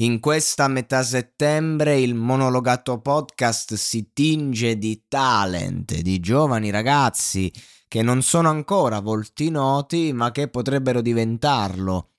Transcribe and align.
In 0.00 0.18
questa 0.18 0.66
metà 0.66 1.02
settembre 1.02 2.00
il 2.00 2.14
monologato 2.14 3.02
podcast 3.02 3.74
si 3.74 4.12
tinge 4.14 4.78
di 4.78 5.04
talent, 5.06 5.94
di 6.00 6.20
giovani 6.20 6.70
ragazzi 6.70 7.52
che 7.86 8.00
non 8.00 8.22
sono 8.22 8.48
ancora 8.48 9.00
volti 9.00 9.50
noti 9.50 10.14
ma 10.14 10.30
che 10.30 10.48
potrebbero 10.48 11.02
diventarlo 11.02 12.09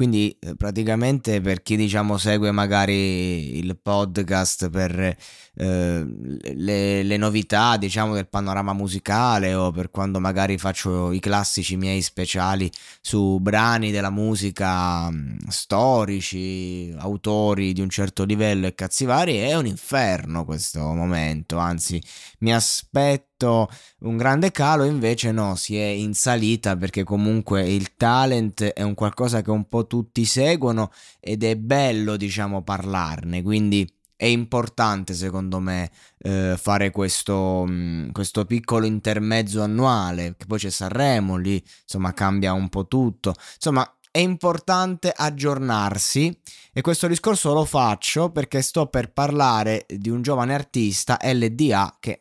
quindi 0.00 0.34
eh, 0.40 0.56
praticamente 0.56 1.42
per 1.42 1.60
chi 1.60 1.76
diciamo 1.76 2.16
segue 2.16 2.52
magari 2.52 3.58
il 3.58 3.78
podcast 3.78 4.70
per 4.70 4.98
eh, 4.98 6.06
le, 6.54 7.02
le, 7.02 7.16
novità 7.18 7.76
diciamo 7.76 8.14
del 8.14 8.26
panorama 8.26 8.72
musicale 8.72 9.52
o 9.52 9.70
per 9.72 9.90
quando 9.90 10.18
magari 10.18 10.56
faccio 10.56 11.12
i 11.12 11.20
classici 11.20 11.76
miei 11.76 12.00
speciali 12.00 12.72
su 13.02 13.40
brani 13.40 13.90
della 13.90 14.08
musica 14.08 15.10
mm, 15.10 15.36
storici, 15.48 16.94
autori 16.96 17.74
di 17.74 17.82
un 17.82 17.90
certo 17.90 18.24
livello 18.24 18.68
e 18.68 18.74
cazzi 18.74 19.04
vari, 19.04 19.36
è 19.36 19.54
un 19.54 19.66
inferno 19.66 20.46
questo 20.46 20.80
momento, 20.94 21.58
anzi 21.58 22.02
mi 22.38 22.54
aspetto 22.54 23.29
un 23.46 24.16
grande 24.16 24.50
calo, 24.50 24.84
invece 24.84 25.32
no, 25.32 25.54
si 25.54 25.76
è 25.76 25.84
in 25.84 26.14
salita 26.14 26.76
perché 26.76 27.04
comunque 27.04 27.68
il 27.68 27.96
talent 27.96 28.62
è 28.64 28.82
un 28.82 28.94
qualcosa 28.94 29.42
che 29.42 29.50
un 29.50 29.68
po' 29.68 29.86
tutti 29.86 30.24
seguono 30.24 30.90
ed 31.20 31.44
è 31.44 31.56
bello, 31.56 32.16
diciamo, 32.16 32.62
parlarne, 32.62 33.42
quindi 33.42 33.90
è 34.20 34.26
importante 34.26 35.14
secondo 35.14 35.60
me 35.60 35.90
eh, 36.18 36.54
fare 36.58 36.90
questo, 36.90 37.64
mh, 37.66 37.72
mm, 37.72 38.10
questo, 38.10 38.44
piccolo 38.44 38.84
intermezzo 38.84 39.62
annuale, 39.62 40.34
che 40.36 40.44
poi 40.44 40.58
c'è 40.58 40.68
Sanremo, 40.68 41.36
lì 41.36 41.62
insomma 41.82 42.12
cambia 42.12 42.52
un 42.52 42.68
po' 42.68 42.86
tutto, 42.86 43.34
insomma 43.54 43.90
è 44.10 44.18
importante 44.18 45.10
aggiornarsi 45.14 46.38
e 46.72 46.80
questo 46.82 47.06
discorso 47.06 47.54
lo 47.54 47.64
faccio 47.64 48.30
perché 48.30 48.60
sto 48.60 48.88
per 48.88 49.12
parlare 49.12 49.86
di 49.88 50.10
un 50.10 50.20
giovane 50.20 50.52
artista 50.52 51.18
LDA 51.22 51.96
che 51.98 52.20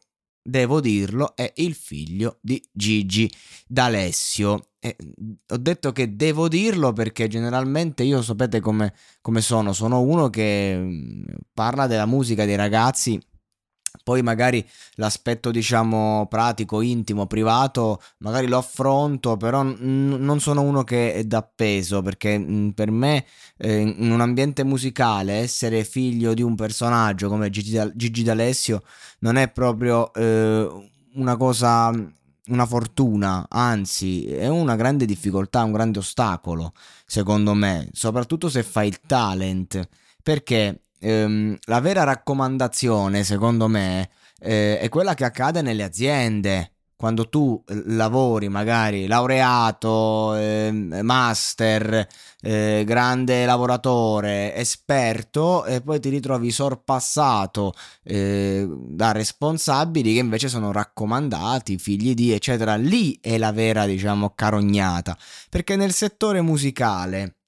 devo 0.50 0.81
dirlo, 0.81 1.36
è 1.36 1.52
il 1.58 1.73
figlio 1.73 2.38
di 2.42 2.61
Gigi 2.72 3.31
D'Alessio. 3.67 4.72
E 4.80 4.95
ho 5.47 5.58
detto 5.58 5.91
che 5.91 6.16
devo 6.16 6.47
dirlo 6.47 6.94
perché 6.94 7.28
generalmente 7.28 8.03
io 8.03 8.22
sapete 8.22 8.59
come, 8.59 8.94
come 9.22 9.41
sono, 9.41 9.73
sono 9.73 10.02
uno 10.02 10.30
che 10.30 11.25
parla 11.53 11.86
della 11.86 12.06
musica 12.06 12.45
dei 12.45 12.56
ragazzi 12.56 13.19
poi 14.03 14.21
magari 14.21 14.65
l'aspetto 14.95 15.51
diciamo 15.51 16.27
pratico, 16.29 16.81
intimo, 16.81 17.25
privato, 17.27 18.01
magari 18.19 18.47
lo 18.47 18.57
affronto, 18.57 19.37
però 19.37 19.63
n- 19.63 20.17
non 20.19 20.39
sono 20.39 20.61
uno 20.61 20.83
che 20.83 21.23
dà 21.25 21.41
peso 21.43 22.01
perché 22.01 22.37
mh, 22.37 22.71
per 22.71 22.91
me 22.91 23.25
eh, 23.57 23.77
in 23.79 24.11
un 24.11 24.21
ambiente 24.21 24.63
musicale 24.63 25.33
essere 25.33 25.83
figlio 25.83 26.33
di 26.33 26.41
un 26.41 26.55
personaggio 26.55 27.29
come 27.29 27.49
Gigi, 27.49 27.71
da- 27.73 27.91
Gigi 27.95 28.23
D'Alessio 28.23 28.83
non 29.19 29.35
è 29.35 29.49
proprio 29.49 30.13
eh, 30.13 30.67
una 31.15 31.37
cosa, 31.37 31.91
una 32.47 32.65
fortuna, 32.65 33.45
anzi 33.49 34.25
è 34.25 34.47
una 34.47 34.75
grande 34.75 35.05
difficoltà, 35.05 35.63
un 35.63 35.71
grande 35.71 35.99
ostacolo 35.99 36.73
secondo 37.05 37.53
me, 37.53 37.89
soprattutto 37.91 38.49
se 38.49 38.63
fai 38.63 38.87
il 38.87 38.99
talent, 39.01 39.87
perché 40.21 40.83
ehm, 41.00 41.58
la 41.66 41.80
vera 41.80 42.03
raccomandazione, 42.03 43.23
secondo 43.23 43.67
me, 43.67 44.09
eh, 44.39 44.80
è 44.80 44.89
quella 44.89 45.14
che 45.14 45.25
accade 45.25 45.61
nelle 45.61 45.83
aziende. 45.83 46.73
Quando 47.00 47.30
tu 47.30 47.64
eh, 47.66 47.81
lavori 47.86 48.50
magari 48.50 49.08
laureato, 49.08 50.36
eh, 50.36 50.69
master, 51.02 52.06
eh, 52.41 52.83
grande 52.86 53.45
lavoratore, 53.45 54.53
esperto 54.53 55.64
e 55.64 55.80
poi 55.80 56.02
ti 56.02 56.09
ritrovi 56.09 56.52
sorpassato 56.52 57.73
eh, 58.03 58.67
da 58.69 59.13
responsabili 59.13 60.13
che 60.16 60.19
invece 60.19 60.50
sono 60.50 60.73
raccomandati, 60.73 61.78
figli 61.78 62.13
di 62.13 62.34
eccetera, 62.34 62.75
lì 62.75 63.18
è 63.22 63.38
la 63.38 63.53
vera 63.53 63.85
diciamo 63.85 64.31
carognata 64.35 65.18
perché 65.50 65.78
nel 65.78 65.94
settore 65.94 66.41
musicale 66.41 67.38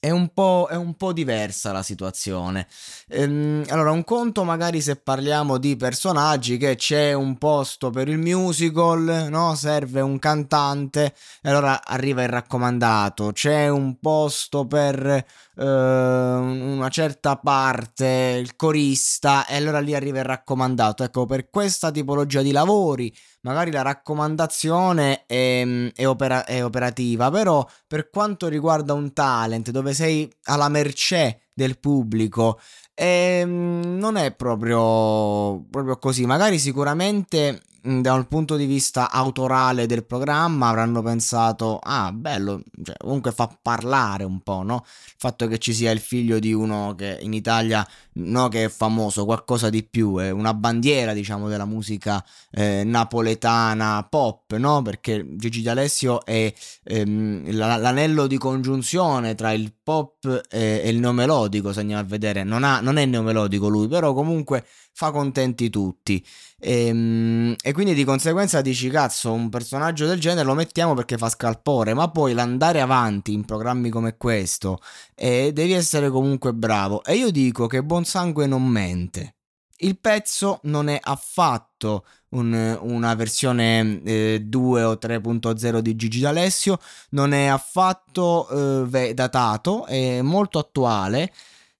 è 0.00 0.08
un, 0.10 0.32
po', 0.32 0.66
è 0.70 0.76
un 0.76 0.94
po' 0.94 1.12
diversa 1.12 1.72
la 1.72 1.82
situazione. 1.82 2.66
Ehm, 3.08 3.64
allora, 3.68 3.90
un 3.90 4.02
conto 4.02 4.44
magari 4.44 4.80
se 4.80 4.96
parliamo 4.96 5.58
di 5.58 5.76
personaggi 5.76 6.56
che 6.56 6.74
c'è 6.76 7.12
un 7.12 7.36
posto 7.36 7.90
per 7.90 8.08
il 8.08 8.16
musical, 8.16 9.26
no? 9.28 9.54
Serve 9.54 10.00
un 10.00 10.18
cantante, 10.18 11.14
e 11.42 11.50
allora 11.50 11.84
arriva 11.84 12.22
il 12.22 12.30
raccomandato, 12.30 13.32
c'è 13.32 13.68
un 13.68 13.98
posto 14.00 14.66
per 14.66 15.06
eh, 15.06 15.64
una 15.64 16.88
certa 16.88 17.36
parte, 17.36 18.38
il 18.40 18.56
corista, 18.56 19.46
e 19.46 19.56
allora 19.56 19.80
lì 19.80 19.94
arriva 19.94 20.20
il 20.20 20.24
raccomandato. 20.24 21.04
Ecco, 21.04 21.26
per 21.26 21.50
questa 21.50 21.90
tipologia 21.90 22.40
di 22.40 22.52
lavori 22.52 23.14
magari 23.42 23.70
la 23.70 23.82
raccomandazione 23.82 25.24
è, 25.26 25.90
è, 25.94 26.06
opera, 26.06 26.44
è 26.44 26.64
operativa, 26.64 27.30
però 27.30 27.66
per 27.86 28.10
quanto 28.10 28.48
riguarda 28.48 28.92
un 28.92 29.12
talent 29.12 29.70
dove 29.70 29.94
sei 29.94 30.30
alla 30.44 30.68
mercé 30.68 31.48
del 31.52 31.78
pubblico, 31.78 32.58
ehm, 32.94 33.96
non 33.98 34.16
è 34.16 34.32
proprio, 34.34 35.64
proprio 35.70 35.98
così. 35.98 36.26
Magari 36.26 36.58
sicuramente 36.58 37.62
da 37.82 38.14
un 38.14 38.26
punto 38.28 38.56
di 38.56 38.66
vista 38.66 39.10
autorale 39.10 39.86
del 39.86 40.04
programma 40.04 40.68
avranno 40.68 41.02
pensato 41.02 41.78
ah 41.80 42.12
bello 42.12 42.62
cioè, 42.82 42.96
comunque 42.98 43.32
fa 43.32 43.56
parlare 43.60 44.24
un 44.24 44.40
po' 44.40 44.62
no? 44.62 44.82
Il 44.84 45.14
fatto 45.16 45.46
che 45.46 45.58
ci 45.58 45.72
sia 45.72 45.90
il 45.90 46.00
figlio 46.00 46.38
di 46.38 46.52
uno 46.52 46.94
che 46.96 47.18
in 47.20 47.32
Italia 47.32 47.86
no 48.14 48.48
che 48.48 48.64
è 48.64 48.68
famoso 48.68 49.24
qualcosa 49.24 49.70
di 49.70 49.82
più 49.82 50.18
è 50.18 50.30
una 50.30 50.54
bandiera 50.54 51.12
diciamo 51.12 51.48
della 51.48 51.64
musica 51.64 52.24
eh, 52.50 52.82
napoletana 52.84 54.06
pop 54.08 54.56
no? 54.56 54.82
Perché 54.82 55.26
Gigi 55.36 55.62
D'Alessio 55.62 56.24
è 56.24 56.52
ehm, 56.84 57.50
l'anello 57.52 58.26
di 58.26 58.38
congiunzione 58.38 59.34
tra 59.34 59.52
il 59.52 59.72
pop 59.82 60.42
e, 60.50 60.80
e 60.84 60.88
il 60.88 60.98
neomelodico 60.98 61.72
se 61.72 61.80
andiamo 61.80 62.02
a 62.02 62.04
vedere. 62.04 62.44
Non, 62.44 62.64
ha, 62.64 62.80
non 62.80 62.96
è 62.96 63.06
neomelodico 63.06 63.68
lui 63.68 63.88
però 63.88 64.12
comunque 64.12 64.64
fa 64.92 65.10
contenti 65.10 65.70
tutti. 65.70 66.24
E, 66.58 66.86
ehm, 66.86 67.54
e, 67.70 67.72
quindi 67.72 67.94
di 67.94 68.04
conseguenza 68.04 68.60
dici 68.60 68.88
cazzo 68.88 69.32
un 69.32 69.48
personaggio 69.48 70.06
del 70.06 70.18
genere 70.20 70.44
lo 70.44 70.54
mettiamo 70.54 70.94
perché 70.94 71.16
fa 71.16 71.28
scalpore 71.28 71.94
ma 71.94 72.10
poi 72.10 72.32
l'andare 72.32 72.80
avanti 72.80 73.32
in 73.32 73.44
programmi 73.44 73.90
come 73.90 74.16
questo 74.16 74.80
eh, 75.14 75.52
devi 75.52 75.72
essere 75.72 76.10
comunque 76.10 76.52
bravo. 76.52 77.04
E 77.04 77.14
io 77.14 77.30
dico 77.30 77.66
che 77.66 77.82
buon 77.82 78.04
sangue 78.04 78.46
non 78.46 78.64
mente. 78.64 79.36
Il 79.82 79.98
pezzo 79.98 80.60
non 80.64 80.88
è 80.88 80.98
affatto 81.00 82.04
un, 82.30 82.78
una 82.82 83.14
versione 83.14 84.02
eh, 84.02 84.40
2 84.44 84.82
o 84.82 84.98
3.0 85.00 85.78
di 85.78 85.96
Gigi 85.96 86.20
D'Alessio 86.20 86.78
non 87.10 87.32
è 87.32 87.46
affatto 87.46 88.84
eh, 88.92 89.14
datato 89.14 89.86
è 89.86 90.20
molto 90.22 90.58
attuale. 90.58 91.32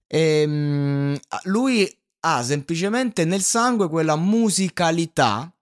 E, 0.07 0.43
ehm, 0.43 1.19
lui 1.45 1.93
ha 2.21 2.43
semplicemente 2.43 3.25
nel 3.25 3.43
sangue 3.43 3.89
quella 3.89 4.17
musicalità 4.17 5.53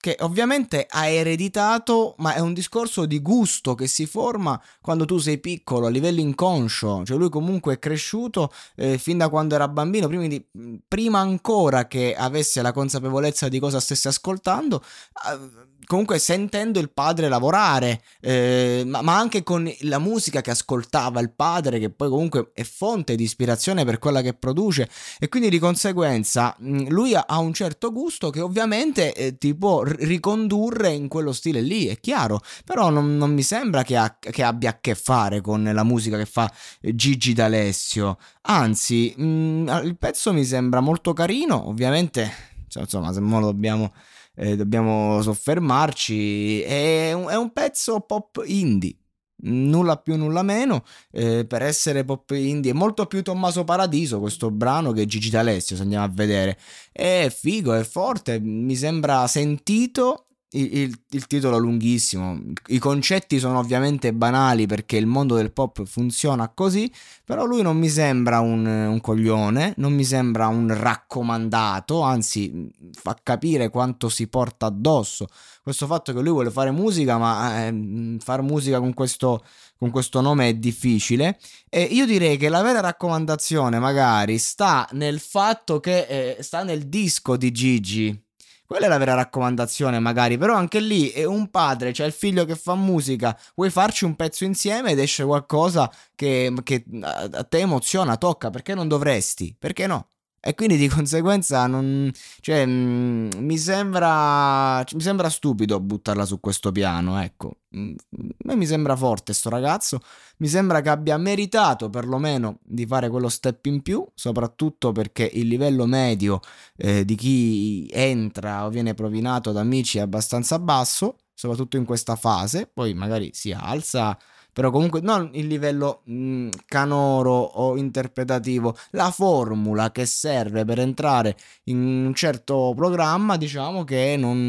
che 0.00 0.16
ovviamente 0.20 0.86
ha 0.88 1.06
ereditato, 1.06 2.14
ma 2.18 2.34
è 2.34 2.40
un 2.40 2.54
discorso 2.54 3.04
di 3.04 3.20
gusto 3.20 3.74
che 3.74 3.86
si 3.86 4.06
forma 4.06 4.60
quando 4.80 5.04
tu 5.04 5.18
sei 5.18 5.38
piccolo 5.38 5.86
a 5.86 5.90
livello 5.90 6.20
inconscio, 6.20 7.04
cioè 7.04 7.16
lui 7.16 7.28
comunque 7.28 7.74
è 7.74 7.78
cresciuto 7.78 8.52
eh, 8.76 8.98
fin 8.98 9.18
da 9.18 9.28
quando 9.28 9.54
era 9.54 9.68
bambino, 9.68 10.06
prima, 10.06 10.26
di, 10.26 10.44
prima, 10.86 11.18
ancora 11.18 11.86
che 11.86 12.14
avesse 12.14 12.62
la 12.62 12.72
consapevolezza 12.72 13.48
di 13.48 13.58
cosa 13.58 13.80
stesse 13.80 14.08
ascoltando, 14.08 14.82
eh, 15.30 15.76
comunque 15.88 16.18
sentendo 16.18 16.78
il 16.80 16.90
padre 16.90 17.30
lavorare, 17.30 18.02
eh, 18.20 18.82
ma, 18.84 19.00
ma, 19.00 19.16
anche 19.16 19.42
con 19.42 19.72
la 19.80 19.98
musica 19.98 20.42
che 20.42 20.50
ascoltava 20.50 21.18
il 21.20 21.30
padre, 21.30 21.78
che 21.78 21.88
poi 21.88 22.10
comunque 22.10 22.50
è 22.52 22.62
fonte 22.62 23.14
di 23.14 23.22
ispirazione 23.22 23.86
per 23.86 23.98
quella 23.98 24.20
che 24.20 24.34
produce, 24.34 24.86
e 25.18 25.30
quindi 25.30 25.48
di 25.48 25.58
conseguenza 25.58 26.54
mh, 26.58 26.88
lui 26.88 27.14
ha, 27.14 27.38
un 27.38 27.54
certo 27.54 27.90
gusto 27.90 28.28
che 28.28 28.40
ovviamente 28.40 29.14
eh, 29.14 29.38
ti 29.38 29.54
può 29.54 29.82
ricondurre 29.82 30.90
in 30.92 31.08
quello 31.08 31.32
stile 31.32 31.62
lì, 31.62 31.86
è 31.86 31.98
chiaro, 31.98 32.42
però 32.66 32.90
non, 32.90 33.16
non 33.16 33.32
mi 33.32 33.42
sembra 33.42 33.82
che, 33.82 33.96
ha, 33.96 34.14
che, 34.20 34.42
abbia 34.42 34.68
a 34.68 34.78
che 34.82 34.94
fare 34.94 35.40
con 35.40 35.70
la 35.72 35.84
musica 35.84 36.18
che 36.18 36.26
fa 36.26 36.52
Gigi 36.82 37.32
D'Alessio, 37.32 38.18
anzi 38.42 39.14
mh, 39.16 39.80
il 39.84 39.96
pezzo 39.98 40.34
mi 40.34 40.44
sembra 40.44 40.80
molto 40.80 41.14
carino, 41.14 41.66
ovviamente, 41.66 42.30
insomma, 42.78 43.10
se 43.10 43.20
mo 43.20 43.40
lo 43.40 43.46
dobbiamo 43.46 43.90
eh, 44.38 44.56
dobbiamo 44.56 45.20
soffermarci. 45.20 46.62
È 46.62 47.12
un, 47.12 47.28
è 47.28 47.36
un, 47.36 47.52
pezzo 47.52 48.00
pop 48.00 48.42
indie. 48.46 48.96
Nulla 49.40 49.96
più, 49.96 50.16
nulla 50.16 50.42
meno. 50.42 50.84
Eh, 51.10 51.44
per 51.44 51.62
essere 51.62 52.04
pop 52.04 52.30
indie 52.30 52.70
è 52.70 52.74
molto 52.74 53.06
più 53.06 53.22
Tommaso 53.22 53.64
Paradiso 53.64 54.20
questo 54.20 54.50
brano 54.50 54.92
che 54.92 55.06
Gigi 55.06 55.30
D'Alessio. 55.30 55.76
Se 55.76 55.82
andiamo 55.82 56.04
a 56.04 56.08
vedere, 56.08 56.56
è 56.92 57.32
figo, 57.34 57.74
è 57.74 57.82
forte. 57.82 58.38
Mi 58.40 58.76
sembra 58.76 59.26
sentito 59.26 60.27
il, 60.50 60.78
il, 60.78 61.00
il, 61.10 61.26
titolo 61.26 61.58
lunghissimo. 61.58 62.40
I 62.68 62.78
concetti 62.78 63.38
sono 63.38 63.58
ovviamente 63.58 64.12
banali 64.14 64.66
perché 64.66 64.96
il 64.96 65.06
mondo 65.06 65.34
del 65.36 65.52
pop 65.52 65.84
funziona 65.84 66.48
così, 66.48 66.90
però 67.24 67.44
lui 67.44 67.62
non 67.62 67.76
mi 67.76 67.88
sembra 67.88 68.40
un, 68.40 68.64
un 68.64 69.00
coglione, 69.00 69.74
non 69.76 69.92
mi 69.92 70.04
sembra 70.04 70.46
un 70.46 70.74
raccomandato, 70.74 72.00
anzi 72.00 72.70
fa 72.92 73.16
capire 73.22 73.68
quanto 73.68 74.08
si 74.08 74.28
porta 74.28 74.66
addosso. 74.66 75.26
Questo 75.62 75.86
fatto 75.86 76.14
che 76.14 76.20
lui 76.20 76.32
vuole 76.32 76.50
fare 76.50 76.70
musica, 76.70 77.18
ma 77.18 77.66
eh, 77.66 78.16
fare 78.20 78.40
musica 78.40 78.78
con 78.78 78.94
questo, 78.94 79.44
con 79.76 79.90
questo 79.90 80.22
nome 80.22 80.48
è 80.48 80.54
difficile. 80.54 81.38
E 81.68 81.82
io 81.82 82.06
direi 82.06 82.38
che 82.38 82.48
la 82.48 82.62
vera 82.62 82.80
raccomandazione 82.80 83.78
magari 83.78 84.38
sta 84.38 84.88
nel 84.92 85.20
fatto 85.20 85.78
che 85.80 86.36
eh, 86.38 86.42
sta 86.42 86.62
nel 86.62 86.88
disco 86.88 87.36
di 87.36 87.52
Gigi 87.52 88.27
quella 88.68 88.84
è 88.84 88.88
la 88.90 88.98
vera 88.98 89.14
raccomandazione, 89.14 89.98
magari. 89.98 90.36
Però 90.36 90.54
anche 90.54 90.78
lì 90.78 91.08
è 91.08 91.24
un 91.24 91.48
padre, 91.48 91.92
c'è 91.92 92.04
il 92.04 92.12
figlio 92.12 92.44
che 92.44 92.54
fa 92.54 92.74
musica. 92.74 93.34
Vuoi 93.54 93.70
farci 93.70 94.04
un 94.04 94.14
pezzo 94.14 94.44
insieme 94.44 94.90
ed 94.90 94.98
esce 94.98 95.24
qualcosa 95.24 95.90
che, 96.14 96.52
che 96.62 96.84
a 97.00 97.44
te 97.44 97.58
emoziona, 97.60 98.18
tocca. 98.18 98.50
Perché 98.50 98.74
non 98.74 98.86
dovresti? 98.86 99.56
Perché 99.58 99.86
no? 99.86 100.08
E 100.40 100.54
quindi 100.54 100.76
di 100.76 100.86
conseguenza 100.88 101.66
non, 101.66 102.10
cioè, 102.40 102.64
mh, 102.64 102.70
mm, 102.70 103.28
mi, 103.38 103.58
sembra, 103.58 104.84
mi 104.92 105.00
sembra 105.00 105.28
stupido 105.28 105.80
buttarla 105.80 106.24
su 106.24 106.40
questo 106.40 106.70
piano, 106.72 107.20
ecco. 107.20 107.58
Mm, 107.76 107.94
a 108.18 108.34
me 108.44 108.56
mi 108.56 108.66
sembra 108.66 108.96
forte 108.96 109.32
sto 109.32 109.50
ragazzo, 109.50 110.00
mi 110.38 110.48
sembra 110.48 110.80
che 110.80 110.88
abbia 110.88 111.18
meritato 111.18 111.90
perlomeno 111.90 112.60
di 112.62 112.86
fare 112.86 113.08
quello 113.10 113.28
step 113.28 113.66
in 113.66 113.82
più, 113.82 114.06
soprattutto 114.14 114.92
perché 114.92 115.28
il 115.32 115.46
livello 115.48 115.84
medio 115.86 116.40
eh, 116.76 117.04
di 117.04 117.14
chi 117.14 117.88
entra 117.92 118.64
o 118.64 118.70
viene 118.70 118.94
provinato 118.94 119.52
da 119.52 119.60
amici 119.60 119.98
è 119.98 120.02
abbastanza 120.02 120.58
basso, 120.58 121.16
soprattutto 121.34 121.76
in 121.76 121.84
questa 121.84 122.16
fase, 122.16 122.70
poi 122.72 122.94
magari 122.94 123.30
si 123.34 123.52
alza 123.52 124.16
però 124.58 124.72
comunque 124.72 125.00
non 125.00 125.30
il 125.34 125.46
livello 125.46 126.00
mh, 126.06 126.12
mm, 126.14 126.48
canoro 126.66 127.30
o 127.30 127.76
interpretativo, 127.76 128.76
la 128.90 129.12
formula 129.12 129.92
che 129.92 130.04
serve 130.04 130.64
per 130.64 130.80
entrare 130.80 131.36
in 131.66 132.06
un 132.06 132.12
certo 132.12 132.72
programma, 132.74 133.36
diciamo 133.36 133.84
che 133.84 134.16
non, 134.18 134.48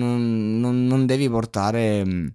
non, 0.60 0.88
non 0.88 1.06
devi 1.06 1.30
portare... 1.30 2.04
Mh, 2.04 2.10
mm, 2.10 2.28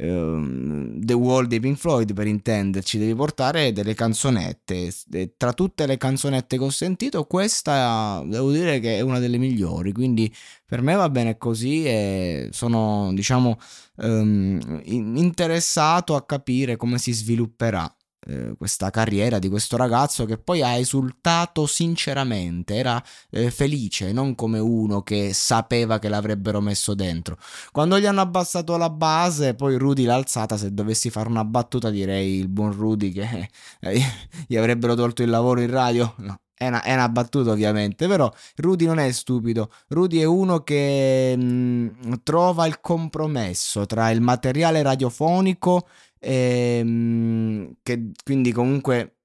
The 0.00 1.12
Wall 1.12 1.44
dei 1.46 1.60
Pink 1.60 1.76
Floyd 1.76 2.14
per 2.14 2.26
intenderci, 2.26 2.96
devi 2.96 3.14
portare 3.14 3.72
delle 3.72 3.92
canzonette. 3.92 4.90
Tra 5.36 5.52
tutte 5.52 5.86
le 5.86 5.98
canzonette 5.98 6.56
che 6.56 6.64
ho 6.64 6.70
sentito, 6.70 7.24
questa 7.24 8.22
devo 8.24 8.50
dire 8.50 8.80
che 8.80 8.96
è 8.96 9.00
una 9.02 9.18
delle 9.18 9.36
migliori. 9.36 9.92
Quindi 9.92 10.34
per 10.64 10.80
me 10.80 10.94
va 10.94 11.10
bene 11.10 11.36
così 11.36 11.84
e 11.84 12.48
sono, 12.52 13.10
diciamo, 13.12 13.58
um, 13.96 14.80
interessato 14.84 16.14
a 16.14 16.24
capire 16.24 16.76
come 16.76 16.96
si 16.96 17.12
svilupperà 17.12 17.94
eh, 18.26 18.54
questa 18.56 18.90
carriera 18.90 19.38
di 19.38 19.48
questo 19.48 19.76
ragazzo 19.76 20.24
che 20.24 20.36
poi 20.36 20.62
ha 20.62 20.76
esultato 20.76 21.66
sinceramente, 21.66 22.74
era 22.74 23.02
eh, 23.30 23.50
felice, 23.50 24.12
non 24.12 24.34
come 24.34 24.58
uno 24.58 25.02
che 25.02 25.32
sapeva 25.32 25.98
che 25.98 26.08
l'avrebbero 26.08 26.60
messo 26.60 26.94
dentro. 26.94 27.38
Quando 27.72 27.98
gli 27.98 28.06
hanno 28.06 28.20
abbassato 28.20 28.76
la 28.76 28.90
base, 28.90 29.54
poi 29.54 29.76
Rudy 29.76 30.04
l'ha 30.04 30.14
alzata, 30.14 30.56
se 30.56 30.72
dovessi 30.74 31.10
fare 31.10 31.28
una 31.28 31.44
battuta 31.44 31.90
direi 31.90 32.38
il 32.38 32.48
buon 32.48 32.72
Rudy 32.72 33.10
che 33.12 33.48
eh, 33.80 34.02
gli 34.46 34.56
avrebbero 34.56 34.94
tolto 34.94 35.22
il 35.22 35.30
lavoro 35.30 35.60
in 35.60 35.70
radio. 35.70 36.14
No, 36.18 36.40
è 36.60 36.66
una, 36.66 36.82
è 36.82 36.92
una, 36.92 37.08
battuta 37.08 37.52
ovviamente, 37.52 38.06
però 38.06 38.30
Rudy 38.56 38.84
non 38.84 38.98
è 38.98 39.10
stupido, 39.12 39.70
Rudy 39.88 40.18
è 40.18 40.24
uno 40.24 40.62
che 40.62 41.34
mh, 41.34 41.42
mm, 41.42 42.12
trova 42.22 42.66
il 42.66 42.80
compromesso 42.82 43.86
tra 43.86 44.10
il 44.10 44.20
materiale 44.20 44.82
radiofonico 44.82 45.88
ehm, 46.20 47.76
che 47.82 48.10
quindi 48.22 48.52
comunque 48.52 49.16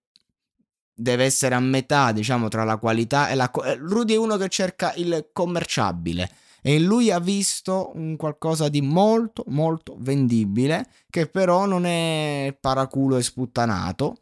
deve 0.95 1.25
essere 1.25 1.55
a 1.55 1.59
metà, 1.59 2.11
diciamo, 2.11 2.47
tra 2.47 2.63
la 2.63 2.77
qualità 2.77 3.29
e 3.29 3.35
la... 3.35 3.51
Eh, 3.51 3.75
Rudy 3.75 4.13
è 4.13 4.17
uno 4.17 4.37
che 4.37 4.49
cerca 4.49 4.93
il 4.95 5.29
commerciabile 5.33 6.29
e 6.61 6.79
lui 6.79 7.11
ha 7.11 7.19
visto 7.19 7.91
un 7.93 8.15
qualcosa 8.15 8.69
di 8.69 8.81
molto, 8.81 9.43
molto 9.49 9.97
vendibile, 9.99 10.89
che 11.11 11.27
però 11.27 11.67
non 11.67 11.85
è 11.85 12.57
paraculo 12.59 13.17
e 13.17 13.21
sputtanato. 13.21 14.15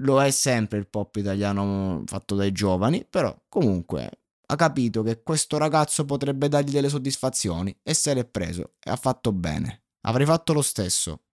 Lo 0.00 0.22
è 0.22 0.30
sempre 0.30 0.78
il 0.78 0.88
pop 0.88 1.14
italiano 1.16 2.02
fatto 2.06 2.34
dai 2.34 2.52
giovani, 2.52 3.04
però 3.08 3.34
comunque 3.48 4.10
ha 4.46 4.54
capito 4.54 5.02
che 5.02 5.22
questo 5.22 5.58
ragazzo 5.58 6.06
potrebbe 6.06 6.48
dargli 6.48 6.70
delle 6.70 6.88
soddisfazioni 6.88 7.76
e 7.82 7.92
se 7.92 8.14
l'è 8.14 8.24
preso 8.24 8.74
e 8.80 8.90
ha 8.90 8.96
fatto 8.96 9.32
bene. 9.32 9.82
Avrei 10.06 10.24
fatto 10.24 10.54
lo 10.54 10.62
stesso. 10.62 11.24